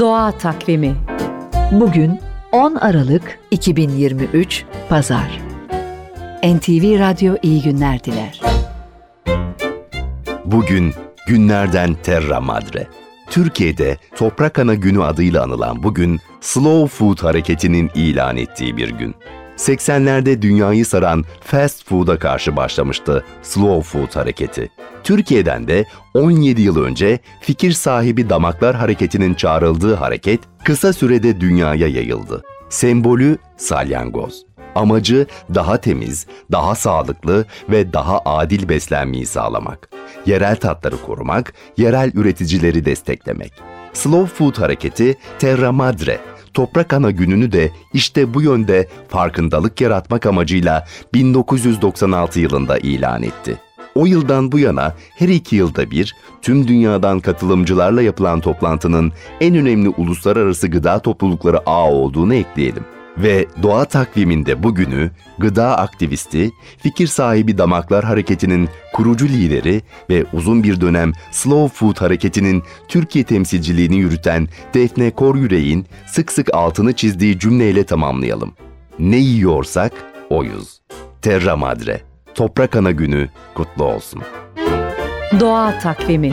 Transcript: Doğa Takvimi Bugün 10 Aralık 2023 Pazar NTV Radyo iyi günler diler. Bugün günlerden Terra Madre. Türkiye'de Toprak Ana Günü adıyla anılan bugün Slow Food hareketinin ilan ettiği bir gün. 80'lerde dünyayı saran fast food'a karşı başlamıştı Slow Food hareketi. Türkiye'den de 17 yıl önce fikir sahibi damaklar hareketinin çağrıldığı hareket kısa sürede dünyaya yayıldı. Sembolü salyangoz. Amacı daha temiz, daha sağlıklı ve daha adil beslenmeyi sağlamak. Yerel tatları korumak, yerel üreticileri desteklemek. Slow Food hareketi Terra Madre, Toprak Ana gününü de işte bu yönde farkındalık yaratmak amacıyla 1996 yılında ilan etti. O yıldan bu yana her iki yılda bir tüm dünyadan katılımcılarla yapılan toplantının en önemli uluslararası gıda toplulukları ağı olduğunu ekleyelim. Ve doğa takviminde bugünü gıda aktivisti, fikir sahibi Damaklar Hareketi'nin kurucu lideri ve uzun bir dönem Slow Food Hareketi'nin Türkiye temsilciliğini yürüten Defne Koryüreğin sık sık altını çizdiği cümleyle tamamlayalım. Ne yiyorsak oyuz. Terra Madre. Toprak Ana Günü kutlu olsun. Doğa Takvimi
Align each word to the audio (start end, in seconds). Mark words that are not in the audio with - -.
Doğa 0.00 0.32
Takvimi 0.32 0.96
Bugün 1.72 2.20
10 2.52 2.74
Aralık 2.74 3.38
2023 3.50 4.64
Pazar 4.88 5.40
NTV 6.44 6.98
Radyo 6.98 7.36
iyi 7.42 7.62
günler 7.62 8.04
diler. 8.04 8.40
Bugün 10.44 10.94
günlerden 11.28 11.94
Terra 12.02 12.40
Madre. 12.40 12.86
Türkiye'de 13.30 13.96
Toprak 14.16 14.58
Ana 14.58 14.74
Günü 14.74 15.02
adıyla 15.02 15.42
anılan 15.42 15.82
bugün 15.82 16.20
Slow 16.40 16.96
Food 16.96 17.22
hareketinin 17.22 17.90
ilan 17.94 18.36
ettiği 18.36 18.76
bir 18.76 18.90
gün. 18.90 19.14
80'lerde 19.56 20.42
dünyayı 20.42 20.86
saran 20.86 21.24
fast 21.40 21.88
food'a 21.88 22.18
karşı 22.18 22.56
başlamıştı 22.56 23.24
Slow 23.42 23.82
Food 23.82 24.16
hareketi. 24.16 24.70
Türkiye'den 25.04 25.68
de 25.68 25.84
17 26.14 26.62
yıl 26.62 26.82
önce 26.84 27.18
fikir 27.40 27.72
sahibi 27.72 28.30
damaklar 28.30 28.76
hareketinin 28.76 29.34
çağrıldığı 29.34 29.94
hareket 29.94 30.40
kısa 30.64 30.92
sürede 30.92 31.40
dünyaya 31.40 31.88
yayıldı. 31.88 32.42
Sembolü 32.68 33.38
salyangoz. 33.56 34.46
Amacı 34.74 35.26
daha 35.54 35.76
temiz, 35.76 36.26
daha 36.52 36.74
sağlıklı 36.74 37.44
ve 37.70 37.92
daha 37.92 38.20
adil 38.24 38.68
beslenmeyi 38.68 39.26
sağlamak. 39.26 39.88
Yerel 40.26 40.56
tatları 40.56 41.02
korumak, 41.02 41.54
yerel 41.76 42.10
üreticileri 42.14 42.84
desteklemek. 42.84 43.52
Slow 43.92 44.34
Food 44.34 44.58
hareketi 44.58 45.14
Terra 45.38 45.72
Madre, 45.72 46.20
Toprak 46.56 46.92
Ana 46.92 47.10
gününü 47.10 47.52
de 47.52 47.70
işte 47.92 48.34
bu 48.34 48.42
yönde 48.42 48.88
farkındalık 49.08 49.80
yaratmak 49.80 50.26
amacıyla 50.26 50.86
1996 51.14 52.40
yılında 52.40 52.78
ilan 52.78 53.22
etti. 53.22 53.56
O 53.94 54.06
yıldan 54.06 54.52
bu 54.52 54.58
yana 54.58 54.94
her 55.18 55.28
iki 55.28 55.56
yılda 55.56 55.90
bir 55.90 56.14
tüm 56.42 56.68
dünyadan 56.68 57.20
katılımcılarla 57.20 58.02
yapılan 58.02 58.40
toplantının 58.40 59.12
en 59.40 59.56
önemli 59.56 59.88
uluslararası 59.88 60.68
gıda 60.68 60.98
toplulukları 60.98 61.58
ağı 61.66 61.90
olduğunu 61.90 62.34
ekleyelim. 62.34 62.84
Ve 63.18 63.46
doğa 63.62 63.84
takviminde 63.84 64.62
bugünü 64.62 65.10
gıda 65.38 65.78
aktivisti, 65.78 66.50
fikir 66.78 67.06
sahibi 67.06 67.58
Damaklar 67.58 68.04
Hareketi'nin 68.04 68.68
kurucu 68.92 69.28
lideri 69.28 69.82
ve 70.10 70.24
uzun 70.32 70.62
bir 70.62 70.80
dönem 70.80 71.12
Slow 71.30 71.76
Food 71.76 72.00
Hareketi'nin 72.00 72.62
Türkiye 72.88 73.24
temsilciliğini 73.24 73.96
yürüten 73.96 74.48
Defne 74.74 75.10
Koryüreğin 75.10 75.86
sık 76.06 76.32
sık 76.32 76.54
altını 76.54 76.92
çizdiği 76.92 77.38
cümleyle 77.38 77.84
tamamlayalım. 77.84 78.54
Ne 78.98 79.16
yiyorsak 79.16 79.92
oyuz. 80.30 80.80
Terra 81.22 81.56
Madre. 81.56 82.00
Toprak 82.34 82.76
Ana 82.76 82.90
Günü 82.90 83.28
kutlu 83.54 83.84
olsun. 83.84 84.22
Doğa 85.40 85.78
Takvimi 85.78 86.32